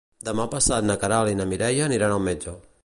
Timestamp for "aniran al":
1.91-2.29